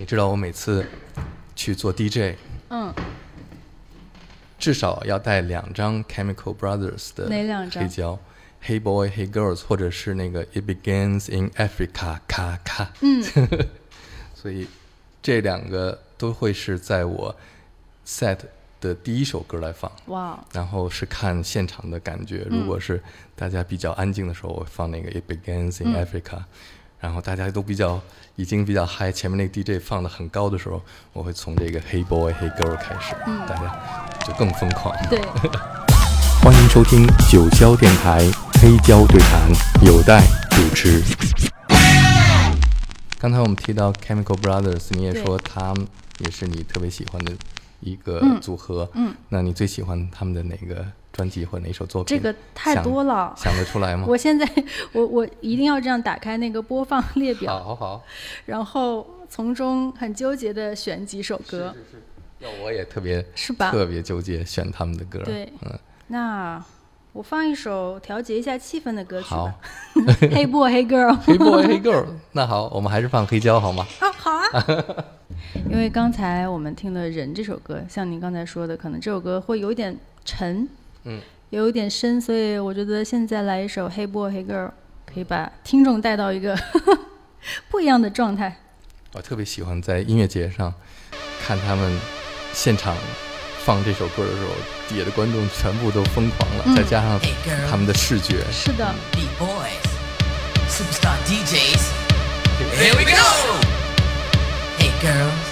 [0.00, 0.86] 你知道我每次
[1.54, 2.34] 去做 DJ，
[2.70, 2.90] 嗯，
[4.58, 7.82] 至少要带两张 Chemical Brothers 的哪两张？
[7.82, 8.18] 黑胶
[8.64, 12.90] ，Hey Boy Hey Girls，或者是那个 It Begins in Africa，咔咔。
[13.02, 13.22] 嗯，
[14.34, 14.66] 所以
[15.20, 17.36] 这两个都会是在我
[18.06, 18.38] set
[18.80, 19.92] 的第一首歌来放。
[20.06, 22.60] 哇，然后是看现场的感觉，嗯。
[22.60, 23.02] 如果是
[23.36, 26.02] 大家比较安静的时候，我放那个 It Begins in 嗯。
[26.06, 26.42] Africa，、
[27.00, 27.98] 然后大家都比较
[28.36, 30.82] 已经比较嗨，前面那个 DJ 放的很高的时候，
[31.14, 33.80] 我会从这个 Hey Boy Hey Girl 开始，嗯大家
[34.26, 34.94] 就更疯狂。
[35.08, 35.18] 对，
[36.44, 39.50] 欢迎收听九霄电台黑胶对谈，
[39.82, 41.02] 有待主持。
[43.18, 45.74] 刚才我们提到 Chemical Brothers，你也说他
[46.18, 47.32] 也是你特别喜欢的
[47.80, 48.88] 一个嗯组合。
[48.94, 52.16] 嗯，那你最喜欢他们的哪个专辑或哪首作品？
[52.16, 53.34] 这个太多了。
[53.36, 54.04] 想得出来吗？
[54.08, 54.48] 我现在
[54.92, 58.04] 我我一定要这样打开那个播放列表， 好好，
[58.46, 62.02] 然后从中很纠结的选几首歌，是是
[62.40, 63.70] 要我也特别是吧？
[63.70, 65.18] 特别纠结选他们的歌。
[65.24, 66.64] 对嗯，那
[67.12, 69.54] 我放一首调节一下气氛的歌曲好吧。
[70.32, 73.84] 黑 boy 黑 girl，黑 boy 黑 girl，那好，我们还是放黑胶好吗？
[74.00, 75.04] 啊，好啊。
[75.70, 80.68] 因为刚才我们听了《人》这首歌，像您刚才说的，可能这首歌会有一点沉，
[81.04, 84.66] 嗯，有一点深，所以我觉得现在来一首《黑 boy 黑 girl》，
[85.06, 86.56] 可以把听众带到一个
[87.70, 88.56] 不一样的状态。
[89.12, 90.72] 我特别喜欢在音乐节上
[91.44, 91.98] 看他们
[92.52, 92.96] 现场
[93.64, 94.50] 放这首歌的时候，
[94.88, 96.76] 底下的观众全部都疯狂了，嗯。
[96.76, 97.20] 再加上
[97.68, 98.94] 他们的视觉，是的。
[100.70, 101.82] Superstar DJs.
[102.78, 103.79] Here we go!
[105.00, 105.49] girls.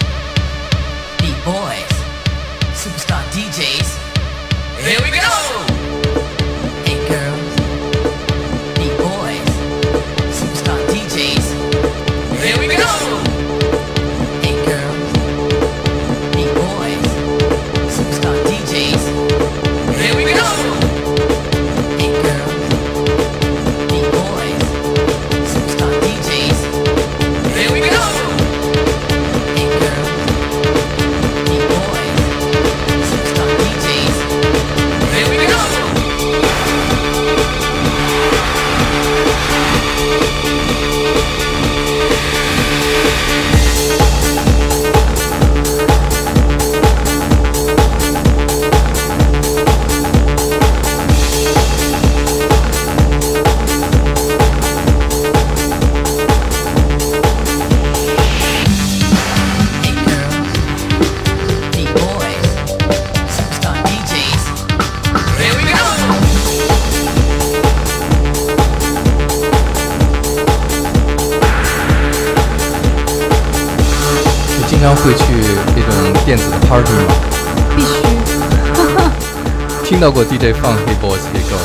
[80.19, 81.63] 过 DJ 放黑 boys 黑 girl，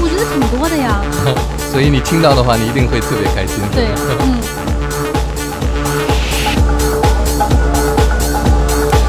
[0.00, 1.04] 我觉得挺多的呀。
[1.70, 3.60] 所以你听到的话，你一定会特别开心。
[3.74, 3.88] 对，
[4.20, 4.40] 嗯。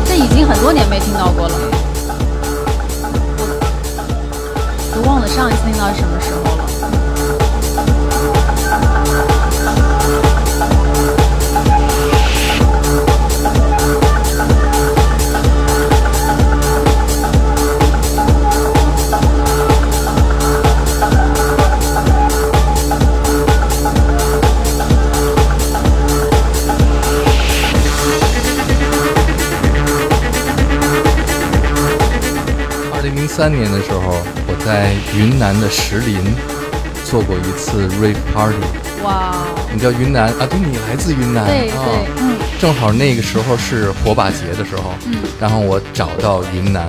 [0.06, 1.56] 这已经很多年没听到过了，
[4.92, 6.75] 我都忘了上一次听到是什么时候了。
[33.36, 34.00] 三年的时候，
[34.48, 36.18] 我在云南的石林
[37.04, 38.56] 做过一次 rave party。
[39.04, 39.36] 哇，
[39.74, 40.48] 你知道云南啊？
[40.50, 41.84] 对，你来自云南对啊。
[41.84, 46.88] 对，嗯正好那个时候是火把节的时候，嗯然后我找到云南，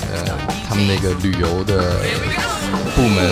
[0.00, 0.24] 呃，
[0.66, 2.00] 他们那个旅游的
[2.96, 3.30] 部门，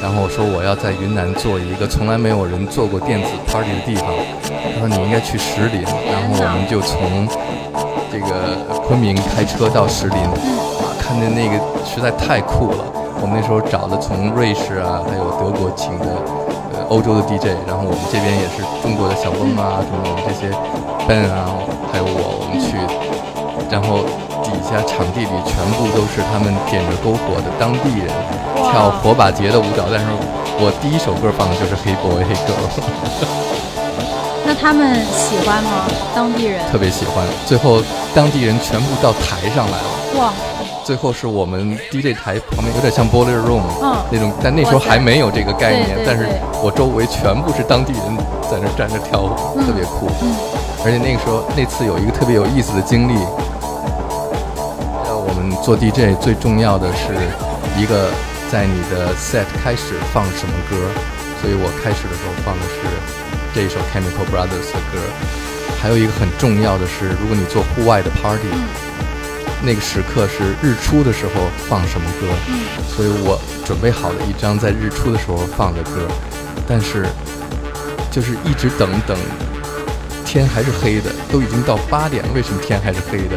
[0.00, 4.06] 然后我说我要在云南做一个从来没有人做过电子 party 的地方，
[4.46, 7.26] 他说你应该去石林，然后我们就从
[8.12, 10.79] 这个昆明开车到石林，哇，
[11.10, 12.86] 看见那个实在太酷了。
[13.18, 16.06] 我们那时候找的从瑞士啊，还有德国请的
[16.70, 20.54] 呃欧洲的 DJ，然后我们这边也是中国的小翁啊，什么我们这些
[21.10, 21.50] Ben 啊，
[21.90, 22.78] 还有我，我们去，
[23.66, 24.06] 然后
[24.46, 28.06] 底下场地里全部都是他们点着篝火的当地人
[28.70, 30.06] 跳火把节的舞蹈，但是
[30.62, 32.70] 我第一首歌放的就是黑 boy 黑 girl，
[34.46, 35.90] 那他们喜欢吗？
[36.14, 36.62] 当地人？
[36.70, 37.26] 特别喜欢。
[37.44, 37.82] 最后
[38.14, 39.90] 当地人全部到台上来了。
[40.16, 40.32] 哇，
[40.84, 46.26] 最后是我们 DJ 台旁边有点像 Boiler Room，嗯那种，但那时候还没有这个概念但是
[46.62, 48.16] 我周围全部是当地人
[48.50, 50.08] 在那站着跳舞，特别酷。
[50.82, 53.14] 而且那个时候那次有一个特别有意思的经历，
[55.04, 57.12] 呃，我们做 DJ 最重要的是
[57.76, 58.08] 一个
[58.50, 60.76] 在你的 set 开始放什么歌，
[61.40, 62.88] 所以我开始的时候放的是
[63.54, 64.98] 这一首 Chemical Brothers 的歌。
[65.80, 68.48] 还有一个很重要的是，如果你做户外的 party，、
[69.62, 72.26] 那个时刻是日出的时候放什么歌，
[72.88, 76.08] 所以我准备好了一张在日出的时候放的歌，
[76.66, 77.06] 但是
[78.10, 79.16] 就是一直等等，
[80.24, 83.36] 天还是黑的，都已经到八点了，为什么天还是黑的？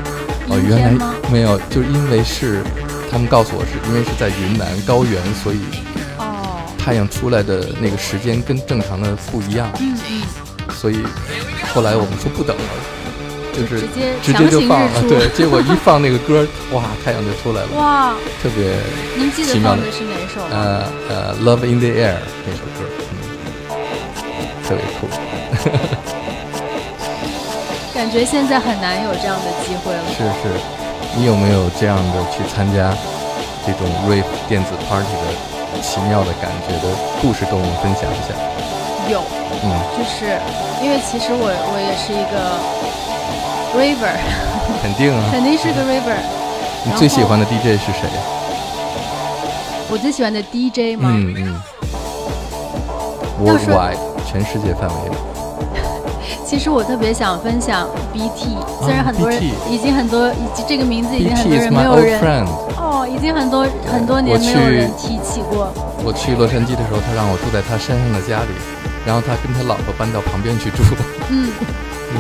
[0.50, 2.64] 哦，原来没有，就是因为是
[3.12, 5.60] 他们告诉我是因为是在云南高原，所以
[6.18, 10.22] 哦，太阳出来的那个时间跟正常的不一样，嗯嗯，
[10.74, 11.04] 所以
[11.74, 12.64] 后来我们说不等了，
[13.54, 18.74] 就是直接直接就放了，对， 结果一放那个歌，哇，太阳就出来了，哇，特别
[19.16, 20.48] 您记得放的是哪首吗？
[20.52, 22.16] 呃呃，《Love in the Air》
[22.46, 23.16] 那首歌，嗯，
[24.68, 25.08] 特别酷。
[27.94, 30.02] 感觉现在很难有这样的机会了。
[30.18, 30.50] 是是，
[31.16, 32.92] 你有没有这样的去参加
[33.66, 36.90] 这种 rave 电子 party 的奇妙的感觉的
[37.22, 38.34] 故事，跟我们分享一下？
[39.08, 39.22] 有，
[39.64, 40.40] 嗯，就是
[40.82, 42.36] 因为其实我我也是一个
[43.76, 44.16] raver，
[44.82, 45.24] 肯定啊。
[45.32, 46.18] 肯定是个 River。
[46.86, 48.10] 你最喜欢的 DJ 是谁？
[49.90, 51.10] 我最喜欢的 DJ 吗？
[51.14, 51.62] 嗯嗯
[53.46, 55.16] 要说，worldwide 全世界范围的。
[56.46, 62.46] 其实我特别想分享 BT，虽然很多人、已经很多，以及这个名字已经很多人没有人。
[62.78, 65.72] 哦，已经很多很多年我没有人提起过。
[66.06, 68.54] 我去洛杉矶的时候，他让我住在他山上的家里，
[69.06, 70.84] 然后他跟他老婆搬到旁边去住。
[71.30, 71.52] 嗯，
[72.14, 72.18] 嗯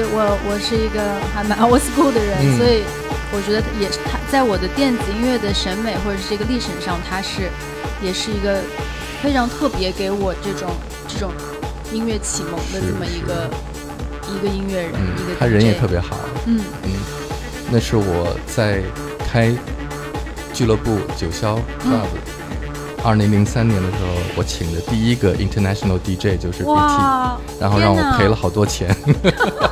[0.00, 2.56] 所以我我是一个还蛮 old school 的人，嗯。
[2.56, 2.82] 所以
[3.32, 7.50] 我觉得也是他在我的电子音乐的审美或者是这个历程上，他是
[8.02, 8.62] 也是一个
[9.22, 10.70] 非常特别给我这种
[11.06, 11.30] 这种
[11.92, 13.50] 音乐启蒙的这么一个
[14.32, 16.16] 一个音乐人，嗯一个，他人也特别好。
[16.46, 16.58] 嗯。
[16.84, 16.92] 嗯，
[17.70, 18.80] 那是我在
[19.30, 19.52] 开
[20.54, 22.08] 俱乐部九霄 club，
[23.04, 28.94] 二零零三年的时候，我请的第一个 international DJ 就是 BT，然后让我赔了好多钱，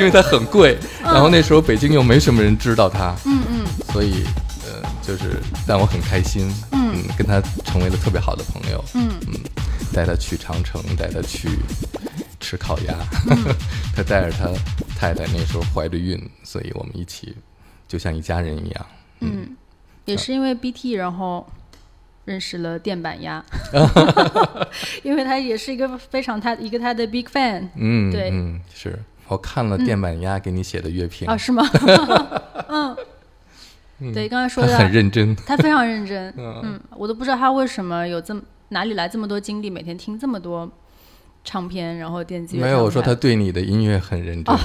[0.00, 3.64] 因为它很贵，然后那时候北京又没什么人知道它，嗯嗯。
[3.92, 4.24] 所以
[4.64, 6.90] 呃，就是但我很开心，嗯。
[7.16, 9.10] 跟他成为了特别好的朋友，嗯。
[9.28, 9.34] 嗯，
[9.92, 11.48] 带他去长城，带他去
[12.40, 12.94] 吃烤鸭，
[13.30, 13.36] 嗯。
[13.94, 14.48] 他带着他
[14.98, 17.36] 太太那时候怀着孕，所以我们一起
[17.86, 18.86] 就像一家人一样。
[19.20, 19.54] 嗯，
[20.06, 21.46] 也是因为 BT，然后
[22.24, 23.44] 认识了电板鸭
[25.02, 28.98] 因为他也是一个非常他一个他的 big fan 嗯，对嗯，是
[29.30, 31.64] 我看了电板鸭给你写的乐评，啊，是吗？
[32.68, 36.60] 嗯，对，刚才说他的很认真，他非常认真， 嗯。
[36.64, 40.68] 嗯，我都不知道他为什么有这么哪里来这么多精力，每天听这么多
[41.44, 42.62] 唱片，然后电子乐。
[42.62, 44.56] 没有我说他，对你的音乐很认真，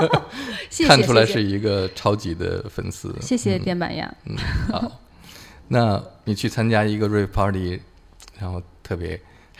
[0.68, 3.14] 谢谢看出来是一个超级的粉丝。
[3.20, 4.12] 谢谢电板鸭。
[4.26, 4.36] 嗯，
[4.70, 5.00] 好，
[5.68, 7.80] 那你去参加一个 rave party，
[8.38, 9.18] 然后特别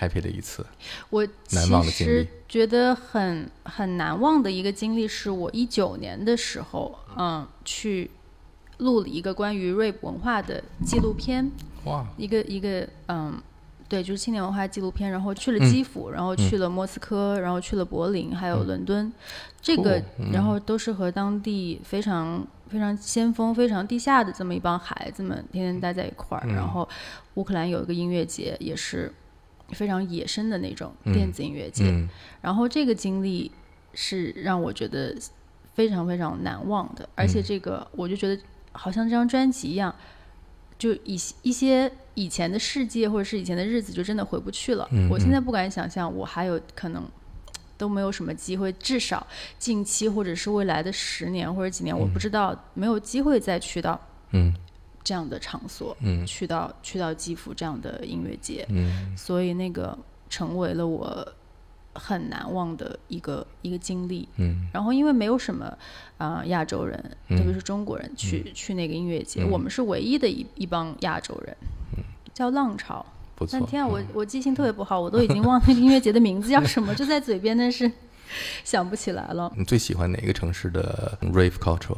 [0.09, 0.67] happy 的一次，
[1.11, 2.29] 我难忘其实的经历。
[2.49, 8.11] 觉得很很难忘的一个经历，是我一九年的时候，嗯，去
[8.79, 11.51] 录了一个关于 rap 文化的纪录片，
[11.85, 13.41] 哇，一个一个嗯，
[13.89, 15.71] 对，就是青年文化纪录片，然后去了嗯。
[15.71, 19.11] 基辅，然后去了莫斯科，然后去了柏林，还有伦敦，
[19.61, 20.03] 这个、
[20.33, 26.87] 然后都是和当地非常非常先锋、非常地下的这么一帮孩子们天天待在一块儿，嗯然后
[27.35, 29.11] 乌克兰有一个音乐节，也是
[29.73, 32.09] 非常野生的那种嗯电子音乐节，嗯。
[32.41, 33.51] 然后这个经历
[33.95, 35.17] 是让我觉得
[35.75, 37.45] 非常非常难忘的，而且嗯。
[37.45, 38.41] 这个我就觉得
[38.73, 39.95] 好像这张专辑一样，
[40.79, 44.89] 就一些一些以前的世界或者是以前的日子就真的回不去了。
[45.11, 47.03] 我现在不敢想象，我还有可能
[47.79, 49.27] 都没有什么机会，至少
[49.59, 54.01] 近期或者是未来的十年或者几年，我不知道没有机会再去到
[54.33, 54.53] 嗯
[55.05, 58.67] 这样的场所，嗯去到去到基辅这样的音乐节。
[58.71, 59.97] 嗯所以那个
[60.31, 61.27] 成为了我
[61.95, 64.29] 很难忘的一个一个经历。
[64.37, 65.67] 嗯然后因为没有什么
[66.19, 71.57] 啊、呃亚洲人，嗯特别是中国人去、去那个音乐节，嗯我们是唯一的一一帮亚洲人，
[71.97, 73.05] 嗯叫浪潮。
[73.35, 73.67] 不错但。
[73.69, 77.91] 天啊，我嗯我记性特别不好，我都已经忘那个音乐节的名字叫什么， 就在嘴边，但是
[78.65, 79.53] 想不起来了。
[79.57, 81.97] 你最喜欢哪个城市的 rave culture？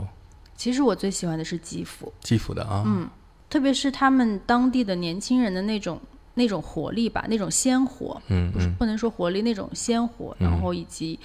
[0.57, 3.09] 其实我最喜欢的是基辅，基辅的啊，嗯，
[3.51, 6.01] 特别是他们当地的年轻人的那种
[6.35, 10.49] 那种活力吧，那种鲜活，嗯不是不能说活力，那种鲜活，嗯。
[10.51, 11.19] 然后以及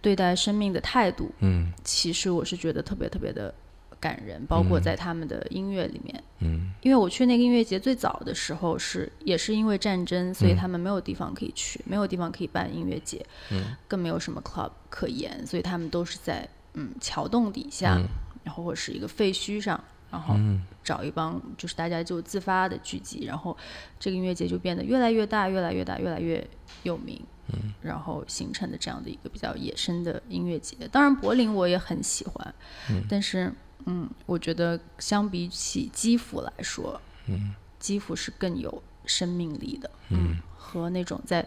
[0.00, 1.72] 对待生命的态度，嗯。
[1.84, 3.54] 其实我是觉得特别特别的
[3.98, 6.22] 感人，包括在他们的音乐里面。
[6.38, 6.70] 嗯。
[6.82, 13.76] 因为我去那个音乐节最早的时候是也是因为战争，所以嗯他们没有地方可以去，没有地方可以办音乐节，嗯。
[13.86, 18.06] 更没有什么 club 可言，所以他们都是在嗯桥洞底下，嗯
[18.44, 23.56] 然后或者是一个废墟上，然后嗯找一帮就是大家就自发的聚集，然后
[23.98, 26.46] 这个音乐节就变得越来越大，越来越大，越来越
[26.82, 27.20] 有名。
[27.52, 30.76] 嗯，然后形成的这样的一个比较野生的音乐节。
[30.92, 32.54] 当然，柏林我也很喜欢，
[32.88, 33.52] 嗯但是
[33.86, 41.44] 嗯，我觉得相比起基辅来说，嗯基辅是更有生命力的，嗯和那种在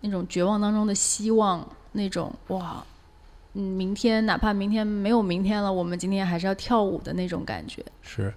[0.00, 2.84] 那种绝望当中的希望，那种哇，
[3.54, 7.84] 嗯，明天哪怕明天没有明天了，我们今天还是要跳舞的那种感觉。
[8.00, 8.32] 是。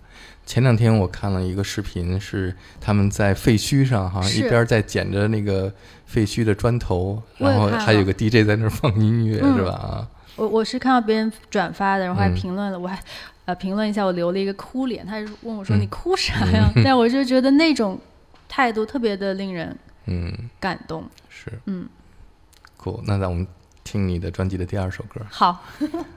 [0.46, 5.74] 前两天我看了一个视频，是他们在废墟上，哈一边在捡着那个
[6.06, 9.72] 废墟的砖头，然后还有个 DJ 在那儿放音乐，嗯是吧？
[9.72, 13.00] 啊，我我是看到别人转发的，然后还嗯评论了，我还
[13.46, 18.00] 呃评论一下，我留了一个哭脸，他就问我说：“嗯你哭啥呀？”但我就觉得那种
[18.48, 21.04] 态度特别的令人嗯，感动。
[21.28, 21.90] 是嗯
[22.80, 23.02] ，cool。
[23.08, 23.48] 那咱们
[23.86, 25.22] 听你的专辑的第二首歌。
[25.30, 25.64] 好，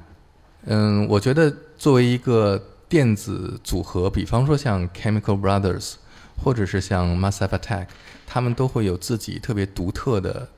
[0.67, 5.95] 嗯，我觉得作为一个电子组合，比方说像 Chemical Brothers，
[6.43, 7.87] 或者是像 Massive Attack，
[8.27, 10.49] 他们都会有自己特别独特的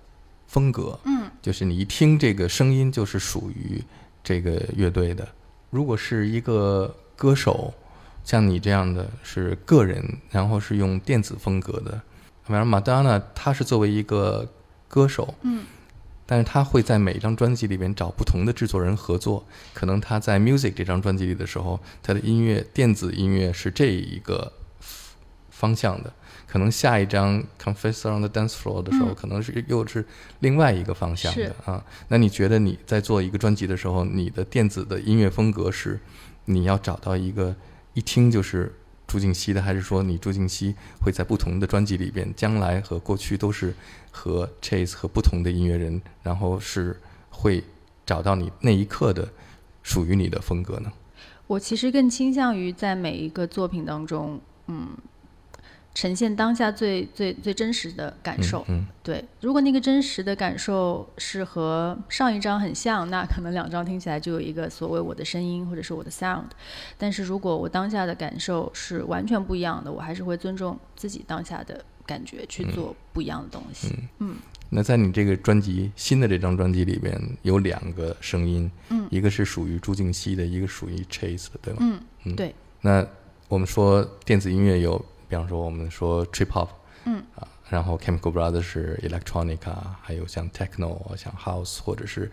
[0.46, 0.98] 风格。
[1.04, 3.82] 嗯，就是你一听这个声音，就是属于
[4.24, 5.28] 这个乐队的。
[5.68, 7.74] 如果是一个歌手，
[8.24, 12.00] 像你这样的是个人，然后是用电子风格的，
[12.44, 14.48] 反正 Madonna 她是作为一个
[14.88, 15.64] 歌手，嗯，
[16.30, 19.44] 但是他会在每一张专辑里边找不同的制作人合作。
[19.74, 24.52] 可能他在 Music 这张专辑里的时候，他的音乐电子音乐是这一个
[25.50, 26.12] 方向的。
[26.46, 30.06] 可能下一张 Confess on the Dance Floor 的时候，嗯可能是又是
[30.38, 31.84] 另外一个方向的啊。
[32.06, 35.98] 那你觉得你在做一个专辑的时候，你的电子的音乐风格是
[36.44, 37.56] 你要找到一个
[37.94, 38.72] 一听就是
[39.10, 43.74] 朱静熙的，还是说你朱静熙会在不同的专辑里边，将来和过去都是
[44.12, 46.96] 和 Chase 和不同的音乐人，然后是
[47.28, 47.64] 会
[48.06, 49.28] 找到你那一刻的
[49.82, 50.92] 属于你的风格呢？
[51.48, 54.90] 我其实更倾向于在每一个作品当中，嗯，
[55.92, 58.64] 呈现当下最最最真实的感受。
[58.68, 66.50] 嗯对，如果那个真实的感受是和上一张很像，那可能两张听起来就有一个所谓我的声音或者是我的 sound。
[66.96, 73.94] 但是如果我当下的感受是完全不一样的，我还是会尊重自己当下的感觉去做不一样的东西。
[74.18, 74.36] 嗯
[74.72, 81.78] 那在你这个专辑新的这张专辑里边有两个声音，嗯一个是属于朱静熙的，一个属于 Chase 的，对吗？
[81.80, 83.04] 嗯，嗯对，那
[83.48, 86.68] 我们说电子音乐有，比方说我们说 trip hop，
[87.04, 92.30] 嗯啊，然后 Chemical Brothers 是 electronic 啊，还有像 techno 像 house 或者是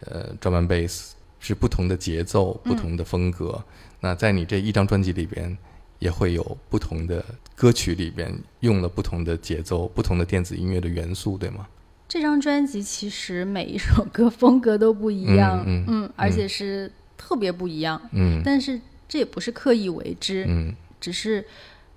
[0.00, 3.62] 呃 drum and bass 是不同的节奏、不同的风格。
[4.00, 5.56] 那在你这一张专辑里边，
[5.98, 7.22] 也会有不同的
[7.54, 11.68] 歌曲里边用了不同的节奏、不同的电子音乐的元素，对吗？
[12.08, 18.00] 这张专辑其实每一首歌风格都不一样，嗯嗯而且是特别不一样。
[18.12, 21.44] 嗯但是这也不是刻意为之，嗯只是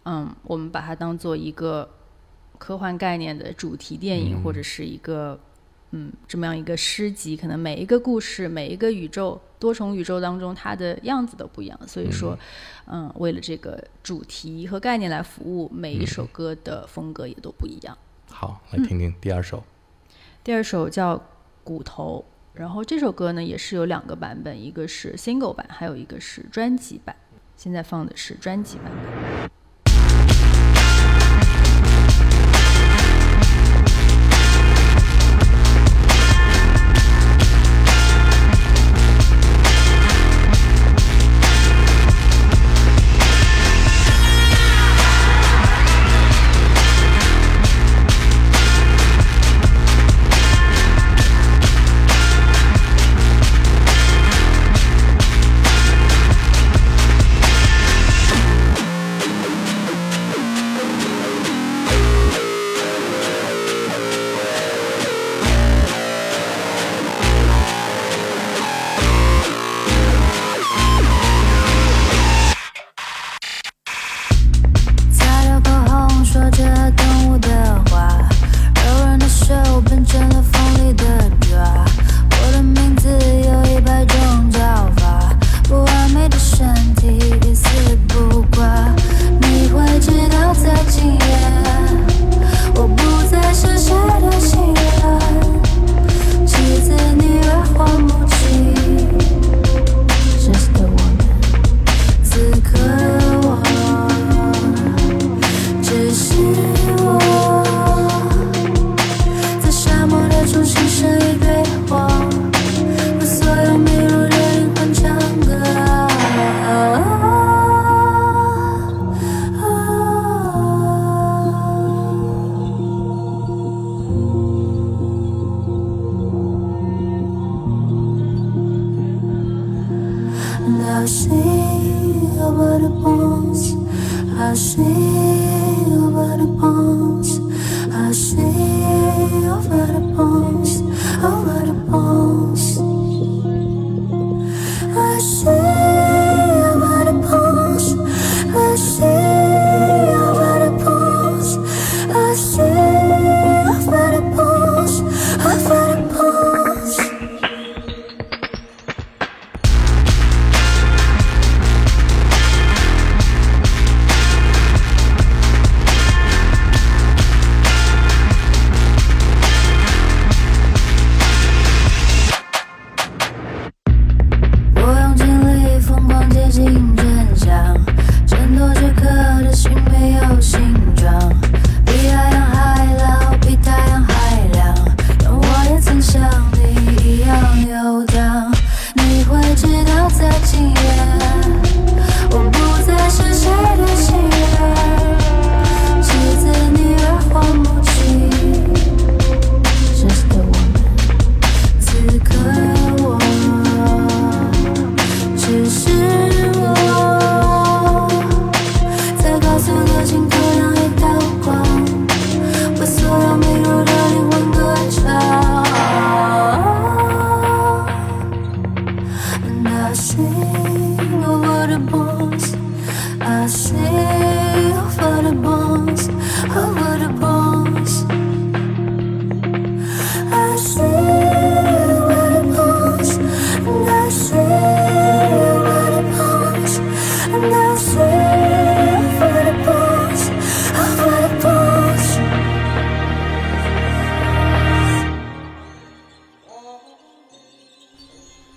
[0.03, 1.89] 嗯，我们把它当做一个
[2.58, 5.39] 科幻概念的主题电影，嗯或者是一个
[5.91, 7.38] 嗯这么样一个诗集。
[7.38, 11.79] 可能每一个故事、每一个宇宙、多重宇宙当中，它的样子都不一样。
[11.88, 12.38] 所以说，
[12.88, 17.98] 嗯为了这个主题和概念来服务，每一首歌的风格也都不一样。
[18.29, 19.63] 好，来听听第二首。
[20.43, 21.17] 第二首叫
[21.63, 22.25] 《骨头》，
[22.60, 27.15] 然后这首歌呢也是有两个版本，一个是 single 版，还有一个是专辑版。
[27.55, 29.51] 现在放的是专辑版本。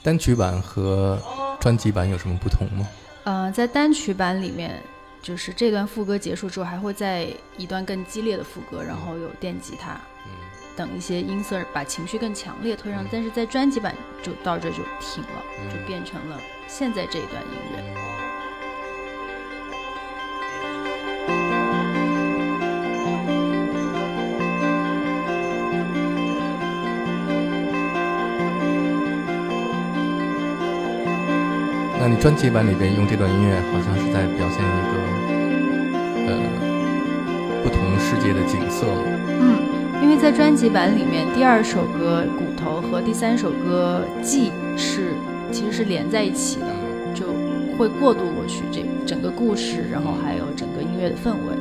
[0.04, 1.18] 单曲版和
[1.58, 2.86] 专辑版有什么不同吗？
[3.24, 4.78] 呃，在单曲版里面，
[5.22, 9.98] 就是这段副歌结束之后，还会在一段更激烈的副歌，然后有电吉他
[10.76, 13.02] 等一些音色，把情绪更强烈推上。
[13.10, 16.38] 但是在专辑版就到这就停了，就变成了
[16.68, 18.13] 现在这一段音乐。
[32.06, 34.94] 那你专辑版里边用这段音乐，好像是在表现一个
[36.28, 36.36] 呃
[37.62, 39.04] 不同世界的景色嘛？
[39.40, 39.56] 嗯，
[40.02, 45.14] 因为在专辑版里面，第二首歌《骨头》和第三首歌《记》是
[45.50, 46.66] 其实是连在一起的，
[47.14, 47.24] 就
[47.78, 51.56] 会过渡过去这整个故事，然后还有整个音乐的氛围。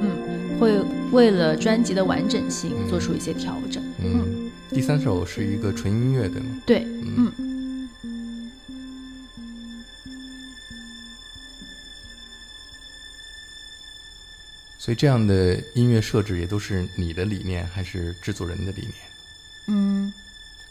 [0.00, 0.72] 嗯，会
[1.10, 3.82] 为了专辑的完整性做出一些调整。
[4.02, 6.46] 嗯，第三首是一个纯音乐，对吗？
[6.64, 6.86] 对，
[7.18, 7.51] 嗯。
[14.82, 18.94] 所以这样的音乐设置也都是你的理念，还是制作人的理念？
[19.68, 20.12] 嗯，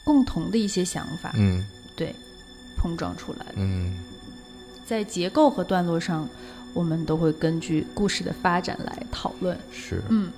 [0.03, 2.13] 共同的一些想法，嗯对，
[2.75, 3.53] 碰撞出来的。
[3.55, 3.95] 嗯
[4.85, 6.27] 在结构和段落上，
[6.73, 9.57] 我们都会根据故事的发展来讨论。
[9.71, 10.01] 是。
[10.09, 10.29] 嗯，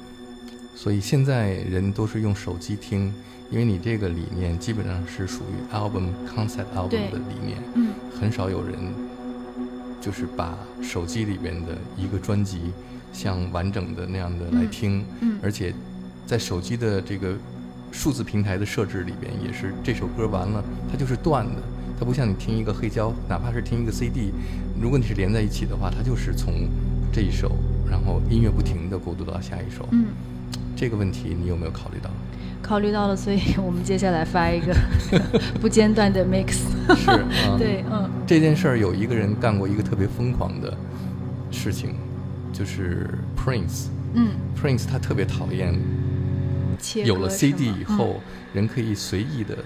[0.76, 3.12] 所以现在人都是用手机听，
[3.50, 8.78] 因为你这个理念基本上是属于 album concept album 的理念，嗯，很少有人
[10.04, 12.74] 就是把手机里边的一个专辑
[13.14, 15.40] 像完整的那样的来听，嗯。
[15.42, 15.74] 而且
[16.28, 17.34] 在手机的这个
[17.90, 20.62] 数字平台的设置里边，也是这首歌完了
[20.92, 21.62] 它就是断的，
[21.98, 24.34] 它不像你听一个黑胶，哪怕是听一个 CD，
[24.82, 26.68] 如果你是连在一起的话，它就是从
[27.14, 27.56] 这一首，
[27.90, 30.08] 然后音乐不停的过渡到下一首，嗯，
[30.76, 32.10] 这个问题你有没有考虑到？
[32.64, 34.74] 考虑到了，所以我们接下来发一个
[35.62, 36.62] 不间断的 mix。
[36.96, 37.28] 是，啊、
[37.60, 38.10] 对，嗯。
[38.26, 40.76] 这件事儿有一个人干过一个特别疯狂的
[41.52, 41.94] 事情，
[42.54, 43.88] 就是 Prince。
[44.14, 45.78] 嗯，Prince 他特别讨厌
[46.80, 48.22] 切有了 CD 以后，
[48.54, 49.58] 人可以随意的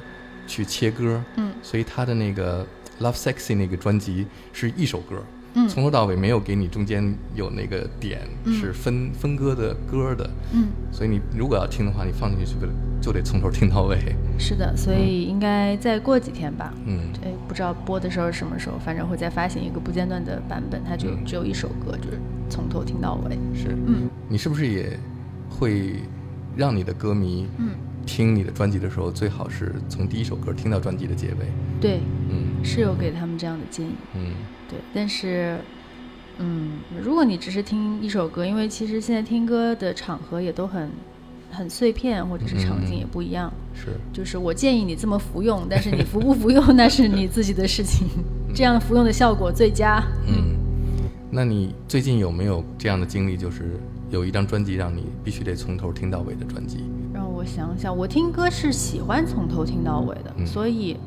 [0.47, 1.53] 去切歌，嗯。
[1.61, 2.65] 所以他的那个
[2.99, 5.67] Love Sexy 那个专辑是一首歌，嗯。
[5.67, 8.53] 从头到尾没有给你中间有那个点、嗯。
[8.53, 12.67] 是分分割的歌的，嗯，所以你如果要听的话，你放进去就得
[13.01, 13.97] 就得从头听到尾，
[14.39, 16.73] 是的，所以应该再过几天吧。
[16.85, 16.99] 嗯。
[17.23, 21.25] 哎，不知道播的时候是什么时候，反正会再发行一个不间断的版本，它就嗯。
[21.25, 23.37] 只有一首歌，就是从头听到尾。
[23.53, 24.09] 是，嗯。
[24.29, 24.97] 你是不是也
[25.49, 25.95] 会
[26.55, 27.69] 让你的歌迷，嗯，
[28.05, 31.45] 听你的专辑的时候，最好是从第一首歌听到专辑的结尾，
[31.79, 32.16] 对，嗯
[32.63, 33.93] 是有给他们这样的建议。
[34.15, 34.31] 嗯
[34.69, 35.57] 对，但是，
[36.39, 40.89] 嗯，如果你只是听一首歌，因为其实现在听歌的场合也都很
[41.49, 43.51] 很碎片，或者是场景嗯也不一样。
[43.73, 48.07] 是，就是我建议你这么服用，但是你服不服用那是你自己的事情。
[48.17, 48.23] 嗯
[48.55, 50.03] 这样服用的效果最佳。
[50.25, 50.55] 嗯，
[51.29, 56.79] 那你最近有没有这样的经历，就是有一张专辑让你必须得从头听到尾的专辑？
[57.13, 60.97] 让我想想，我听歌是喜欢从头听到尾的，嗯所以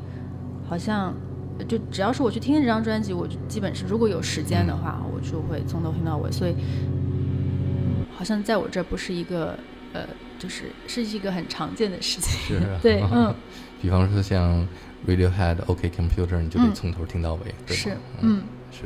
[0.69, 1.13] 好像
[1.63, 6.31] 就只要是我去听这张专辑，我就基本是如果有时间的话，我就会从头听到尾。
[6.31, 9.57] 所以嗯好像在我这儿不是一个
[9.93, 10.05] 呃，
[10.37, 12.39] 就是是一个很常见的事情。
[12.39, 13.33] 是啊对，嗯，
[13.81, 14.67] 比方说像
[15.07, 18.83] Radiohead、OK Computer，你就得嗯从头听到尾，对是，嗯，是，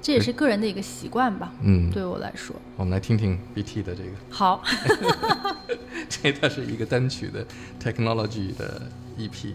[0.00, 1.52] 这也是个人的一个习惯吧。
[1.62, 4.62] 嗯，对我来说，我们来听听 BT 的这个，好，
[6.08, 7.44] 这它是一个单曲的
[7.82, 8.82] Technology 的
[9.18, 9.54] EP，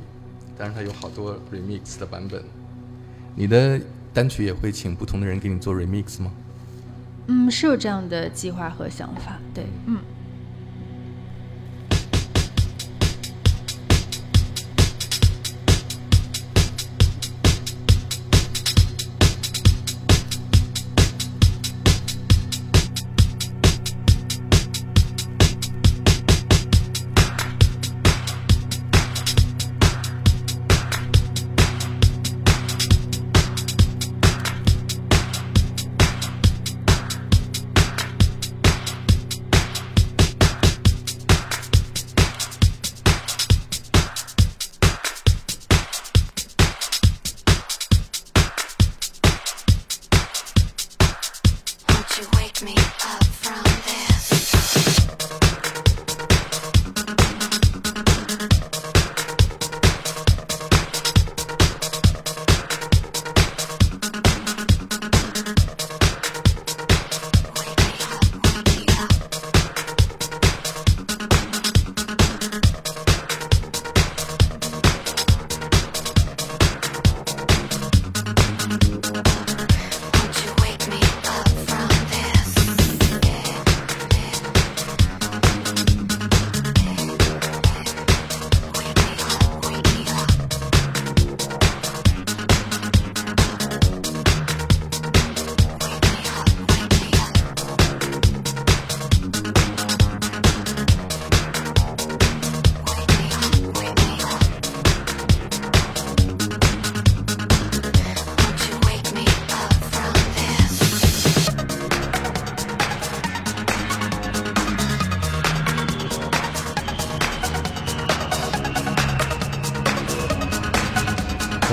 [0.57, 2.43] 但是它有好多 remix 的版本。
[3.35, 3.79] 你的
[4.13, 6.31] 单曲也会请不同的人给你做 remix 吗？
[7.27, 9.39] 嗯，是有这样的计划和想法。
[9.53, 9.97] 对，嗯。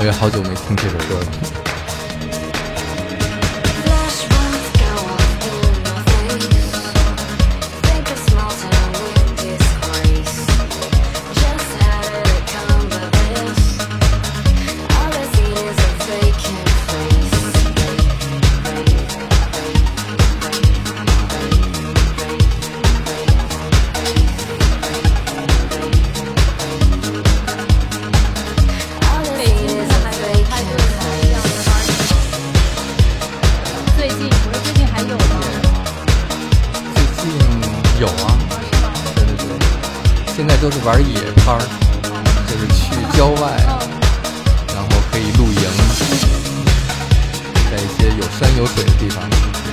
[0.02, 1.61] 我也好久没听这首歌了。
[48.62, 49.71] 有水的地方，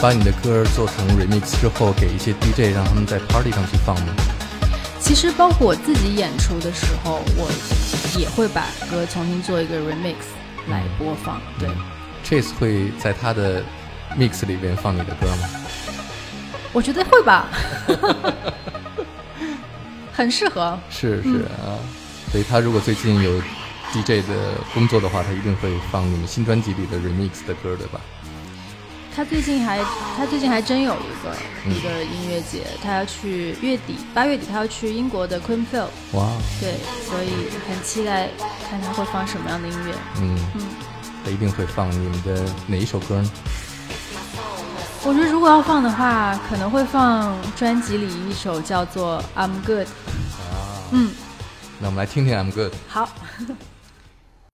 [0.00, 4.14] 把你的歌做成 remix 之后，给一些 DJ 让他们在 party 上去放吗？
[4.98, 7.50] 其实包括我自己演出的时候，我
[8.18, 10.14] 也会把歌重新做一个 remix
[10.68, 11.40] 来播放。
[11.58, 11.68] 对
[12.24, 13.62] ，Chase 会在他的
[14.16, 15.48] mix 里边放你的歌吗？
[16.72, 17.48] 我觉得会吧，
[20.12, 20.78] 很适合。
[20.88, 21.76] 是是啊，
[22.32, 23.38] 所以他如果最近有
[23.92, 24.34] DJ 的
[24.72, 28.00] 工作的话，他一定会放你们新专辑里的 remix 的歌，对吧？
[29.14, 29.80] 他最近还，
[30.16, 31.34] 他最近还真有一个、
[31.66, 36.74] 嗯一个音乐节，他要去月底八月底，他要去英国的 Queenfield，哇，对，
[37.06, 38.28] 所以很期待
[38.68, 39.94] 看他会放什么样的音乐。
[40.20, 40.62] 嗯嗯，
[41.24, 43.30] 他一定会放你们的哪一首歌呢？
[45.02, 49.86] 我觉得如果要放的话，可能会放专辑里一首叫做《I'm Good》。
[49.90, 51.10] 啊嗯，
[51.78, 52.72] 那我们来听听 I'm Good。
[52.88, 53.08] 好。